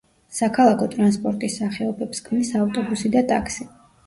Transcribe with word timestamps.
საქალაქო 0.35 0.87
ტრანსპორტის 0.93 1.57
სახეობებს 1.59 2.25
ქმნის 2.29 2.51
ავტობუსი 2.63 3.13
და 3.19 3.25
ტაქსი. 3.31 3.71